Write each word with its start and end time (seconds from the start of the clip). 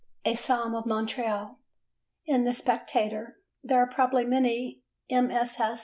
"A 0.25 0.33
Psalm 0.33 0.73
of 0.73 0.87
Montreal" 0.87 1.59
in 2.25 2.43
the 2.43 2.55
Spectator: 2.55 3.37
There 3.63 3.77
are 3.79 3.85
probably 3.87 4.25
many 4.25 4.81
MSS. 5.11 5.79